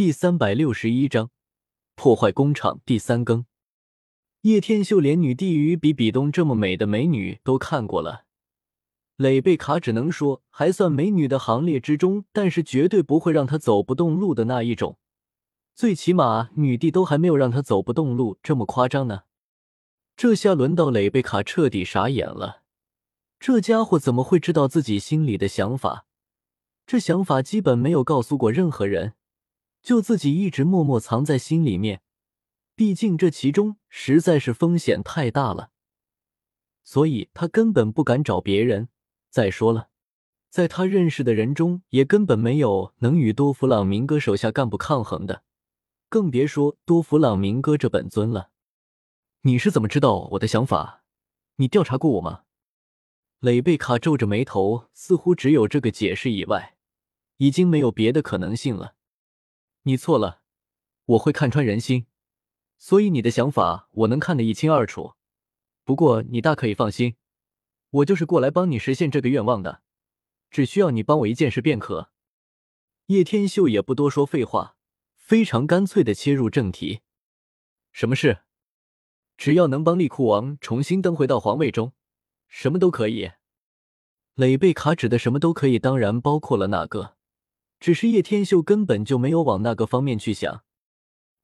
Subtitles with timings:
[0.00, 1.28] 第三百六十一章
[1.94, 3.44] 破坏工厂第三更。
[4.40, 8.24] 叶天秀连女帝与比比东这么美的美女都看过了，
[9.16, 14.98] 蕾贝卡只能说还算美女的行列之中，但是绝对不会让她走不动路的那一种。
[15.74, 19.24] 最起码女帝都还没有让她走不动路这么夸张呢。
[20.16, 22.62] 这下轮到蕾贝卡彻底傻眼了，
[23.38, 26.06] 这家伙怎么会知道自己心里的想法？
[26.86, 29.12] 这想法基本没有告诉过任何人，
[29.82, 32.02] 就自己一直默默藏在心里面。
[32.74, 35.70] 毕竟这其中实在是风险太大了，
[36.82, 38.88] 所以他根本不敢找别人。
[39.28, 39.90] 再说了，
[40.48, 45.44] 在他认识的人中，也根本没有能与多弗朗明哥手下干部抗衡的，
[46.08, 48.50] 更别说多弗朗明哥这本尊了。
[49.42, 51.04] 你是怎么知道我的想法？
[51.56, 52.42] 你调查过我吗？
[53.40, 56.76] 蕾贝卡皱着眉头，似乎只有这个解释以外。
[57.36, 58.96] 已经没有别的可能性了。
[59.82, 60.42] 你错了，
[61.06, 62.06] 我会看穿人心，
[62.76, 65.14] 所以你的想法我能看得一清二楚。
[65.84, 67.16] 不过你大可以放心，
[67.90, 69.82] 我就是过来帮你实现这个愿望的，
[70.50, 72.10] 只需要你帮我一件事便可。
[73.06, 74.76] 叶天秀也不多说废话，
[75.16, 77.00] 非常干脆的切入正题。
[77.90, 78.42] 什么事？
[79.36, 81.94] 只要能帮利库王重新登回到皇位中，
[82.46, 83.32] 什么都可以。
[84.34, 87.16] 蕾贝卡指的什么都可以，当然包括了那个。
[87.80, 90.62] 只是叶天秀根本就没有往那个方面去想，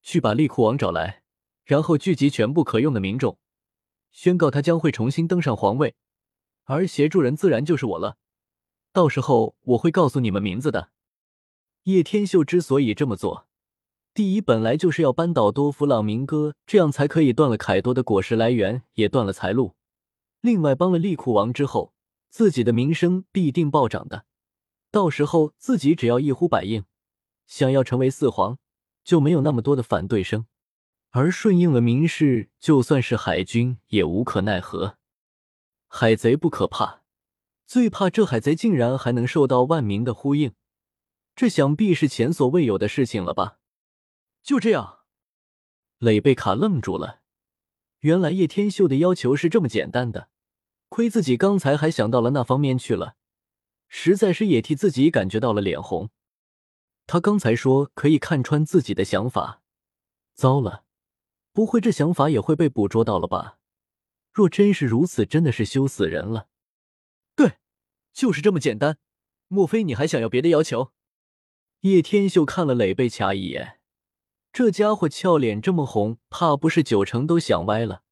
[0.00, 1.24] 去把利库王找来，
[1.64, 3.36] 然后聚集全部可用的民众，
[4.12, 5.96] 宣告他将会重新登上皇位，
[6.64, 8.16] 而协助人自然就是我了。
[8.92, 10.90] 到时候我会告诉你们名字的。
[11.84, 13.48] 叶天秀之所以这么做，
[14.14, 19.74] 第一本来就是要扳倒多弗朗明哥，这样才可以断了凯多的果实来源，也断了财路。
[20.40, 21.92] 另外，帮了利库王之后，
[22.28, 24.26] 自己的名声必定暴涨的。
[24.90, 26.84] 到时候自己只要一呼百应，
[27.46, 28.58] 想要成为四皇，
[29.04, 30.46] 就没有那么多的反对声。
[31.10, 34.96] 而顺应了民事，就算是海军也无可奈何。
[35.88, 37.02] 海贼不可怕，
[37.66, 40.52] 最怕这海贼竟然还能受到万民的呼应，
[41.34, 43.58] 这想必是前所未有的事情了吧？
[44.42, 45.00] 就这样，
[45.98, 47.20] 蕾贝卡愣住了。
[48.00, 50.30] 原来叶天秀的要求是这么简单的，
[50.88, 53.16] 亏自己刚才还想到了那方面去了。
[53.92, 56.08] 实在是也替自己感觉到了脸红。
[57.06, 59.62] 他刚才说可以看穿自己的想法，
[60.32, 60.84] 糟了，
[61.52, 63.58] 不会这想法也会被捕捉到了吧？
[64.32, 66.46] 若真是如此，真的是羞死人了。
[67.34, 67.58] 对，
[68.12, 68.98] 就是这么简单。
[69.48, 70.92] 莫非你还想要别的要求？
[71.80, 73.80] 叶天秀看了磊贝卡一眼，
[74.52, 78.04] 这家伙俏脸这么红，怕不是九成都想歪了。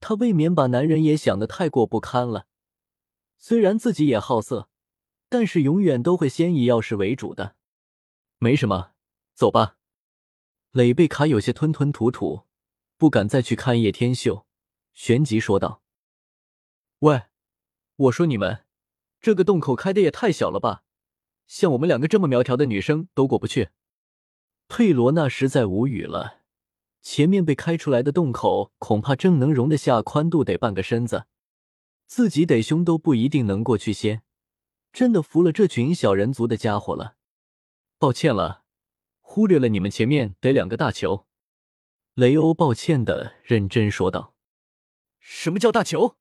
[0.00, 2.46] 他未免把男人也想得太过不堪了。
[3.44, 4.68] 虽然自己也好色，
[5.28, 7.56] 但是永远都会先以钥匙为主的。
[8.38, 8.92] 没什么，
[9.34, 9.78] 走吧。
[10.70, 12.44] 蕾贝卡有些吞吞吐吐，
[12.96, 14.46] 不敢再去看叶天秀，
[14.92, 15.82] 旋即说道
[17.00, 17.22] ：“喂，
[17.96, 18.64] 我说你们，
[19.20, 20.84] 这个洞口开的也太小了吧？
[21.48, 23.70] 像我们两个这么苗条的女生都过不去。”
[24.68, 26.42] 佩罗娜实在无语了，
[27.00, 31.26] 前面被开出来的洞口，恐怕正能容得下宽度得半个身子。
[32.06, 34.22] 自己得凶都不一定能过去先，
[34.92, 37.16] 真的服了这群小人族的家伙了。
[37.98, 38.64] 抱歉了，
[39.20, 41.26] 忽略了你们前面得两个大球。
[42.14, 44.34] 雷欧抱歉的认真说道
[45.18, 46.18] ：“什么叫大球？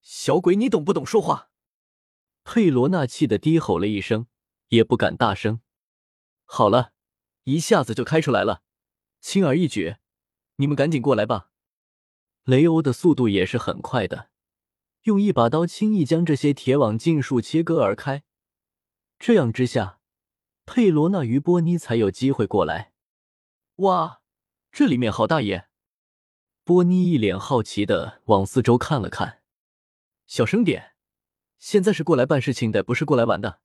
[0.00, 1.50] 小鬼，你懂不懂说话？”
[2.44, 4.26] 佩罗娜气得低吼了一声，
[4.68, 5.60] 也不敢大声。
[6.44, 6.92] 好了，
[7.44, 8.62] 一下子就开出来了，
[9.20, 9.96] 轻而易举，
[10.56, 11.50] 你们赶紧过来吧。
[12.44, 14.30] 雷欧的速度也是很快的。
[15.04, 18.24] 用一把刀轻易将这些铁网尽数切割而开，
[19.18, 20.00] 这样之下，
[20.64, 22.92] 佩罗娜与波妮才有机会过来。
[23.76, 24.22] 哇，
[24.72, 25.68] 这里面好大耶！
[26.64, 29.42] 波妮一脸好奇的往四周看了看。
[30.26, 30.94] 小声点，
[31.58, 33.60] 现在是过来办事情的，不是过来玩的。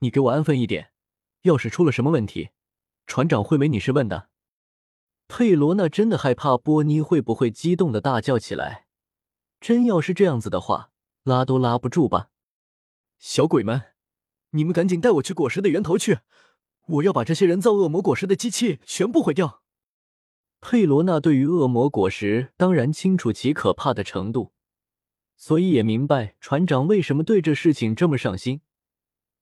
[0.00, 0.90] 你给我安分一点，
[1.42, 2.50] 要是出了什么问题，
[3.06, 4.28] 船长会没你事问的。
[5.26, 8.85] 佩罗娜真的害怕波妮会不会激动的大叫起来。
[9.60, 10.90] 真要是这样子的话，
[11.24, 12.30] 拉都拉不住吧！
[13.18, 13.82] 小鬼们，
[14.50, 16.18] 你们赶紧带我去果实的源头去！
[16.86, 19.62] 我要把这些人造恶魔果实的机器全部毁掉。
[20.60, 24.52] 佩罗娜对于恶魔果实当然清楚其可怕的程度，
[25.36, 28.60] 所以也明白船长为什么对这事情这么上心。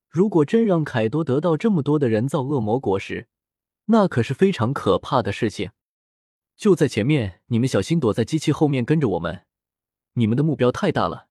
[0.08, 3.28] 如果真让凯多得到这么多的人造恶魔果实，
[3.87, 5.70] 那可是非常可怕的事情。
[6.56, 9.43] 就在前面，你们小心躲在机器后面，跟着我们。
[10.14, 11.28] 你们的目标太大了，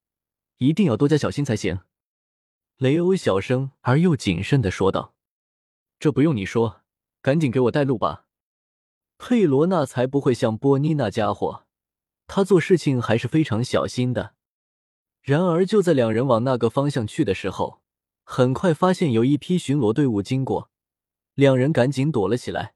[0.58, 1.82] 一定要多加小心才行。”
[2.78, 5.14] 雷欧小声而又谨慎的说道。
[6.00, 6.82] “这不用你说，
[7.22, 8.26] 赶紧给我带路吧。
[9.18, 11.66] 佩罗娜才不会像波妮那家伙，
[12.28, 14.36] 他做事情还是非常小心的。
[15.22, 17.82] 然而，就在两人往那个方向去的时候，
[18.26, 20.70] 很快发现有一批巡逻队伍经过，
[21.36, 22.76] 两人赶紧躲了起来。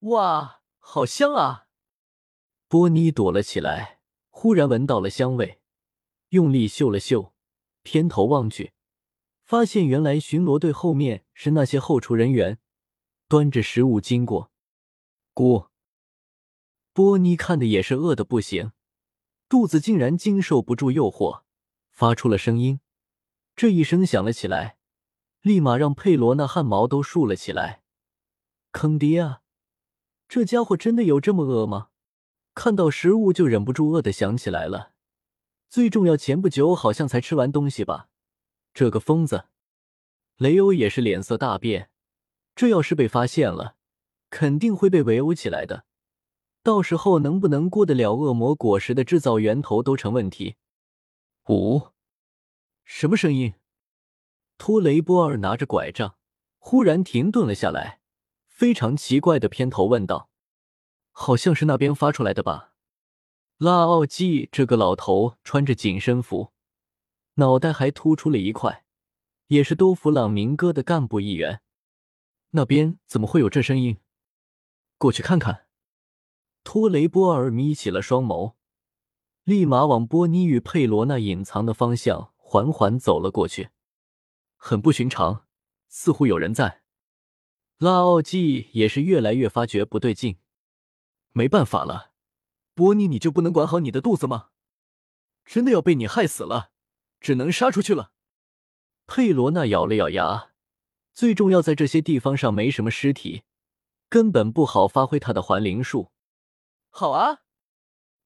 [0.00, 1.68] 哇，好香啊！
[2.66, 4.00] 波妮躲了起来，
[4.34, 5.60] 忽然闻到了香味，
[6.30, 7.32] 用力嗅了嗅，
[7.82, 8.72] 偏头望去，
[9.44, 12.58] 发现原来巡逻队后面是那些后厨人员，
[13.28, 14.50] 端着食物经过。
[15.34, 15.68] 咕！
[16.94, 18.72] 波妮看的也是饿的不行，
[19.48, 21.42] 肚子竟然经受不住诱惑，
[21.90, 22.80] 发出了声音。
[23.54, 24.78] 这一声响了起来，
[25.42, 27.82] 立马让佩罗那汗毛都竖了起来。
[28.72, 29.42] 坑爹啊！
[30.26, 31.90] 这家伙真的有这么饿吗？
[32.54, 34.92] 看到食物就忍不住饿的想起来了。
[35.68, 38.08] 最重要，前不久好像才吃完东西吧？
[38.74, 39.46] 这个疯子！
[40.36, 41.90] 雷欧也是脸色大变。
[42.54, 43.76] 这要是被发现了，
[44.28, 45.86] 肯定会被围殴起来的。
[46.62, 50.56] 到时候能不能过得了恶魔果实的制造源头都成问题。
[51.48, 51.88] 五，
[52.84, 53.54] 什么声音？
[54.58, 56.16] 托雷波尔拿着拐杖，
[56.58, 58.00] 忽然停顿了下来。
[58.46, 60.30] 非常奇怪的偏头问道
[61.12, 62.72] ：“好像是那边发出来的吧？”
[63.58, 66.52] 拉奥基这个老头穿着紧身服，
[67.34, 68.84] 脑袋还突出了一块，
[69.46, 71.62] 也是多弗朗明哥的干部一员。
[72.50, 73.98] 那边怎么会有这声音？
[74.98, 75.66] 过去看看。
[76.64, 78.54] 托雷波尔眯起了双眸，
[79.44, 83.70] 立马往波尼与佩罗那隐藏的方向缓缓走了过去。
[84.56, 85.46] 很不寻常，
[85.88, 86.82] 似乎有人在。
[87.78, 90.36] 拉奥基也是越来越发觉不对劲，
[91.32, 92.12] 没办法了，
[92.74, 94.50] 波尼，你就不能管好你的肚子吗？
[95.44, 96.70] 真的要被你害死了，
[97.20, 98.12] 只能杀出去了。
[99.06, 100.52] 佩罗娜咬了咬牙，
[101.12, 103.42] 最重要在这些地方上没什么尸体，
[104.08, 106.12] 根本不好发挥他的还灵术。
[106.90, 107.42] 好啊，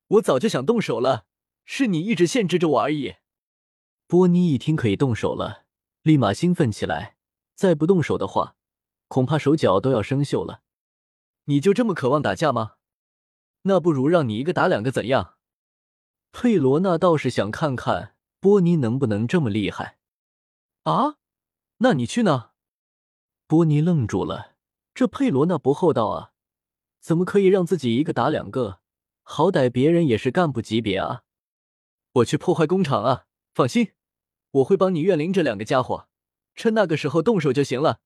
[0.09, 1.27] 我早就想动手了，
[1.65, 3.17] 是你一直限制着我而已。
[4.07, 5.65] 波尼一听可以动手了，
[6.03, 7.17] 立马兴奋起来，
[7.55, 8.57] 再不动手的话。
[9.09, 10.63] 恐怕手脚都要生锈了。
[11.45, 12.76] 你就这么渴望打架吗？
[13.69, 15.35] 那不如让你一个打两个怎样？
[16.31, 19.99] 佩罗娜倒是想看看波尼能不能这么厉害。
[20.85, 21.17] 啊？
[21.79, 22.51] 那你去呢？
[23.47, 24.55] 波尼愣住了，
[24.95, 26.33] 这佩罗娜不厚道啊！
[27.01, 28.81] 怎么可以让自己一个打两个？
[29.23, 31.25] 好歹别人也是干部级别啊！
[32.13, 33.27] 我去破坏工厂啊！
[33.53, 33.93] 放心，
[34.53, 36.09] 我会帮你怨灵这两个家伙，
[36.55, 38.01] 趁那个时候动手就行了。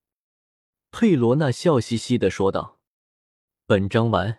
[0.90, 2.78] 佩罗娜笑嘻嘻的说道
[3.66, 4.38] ：“本章完。”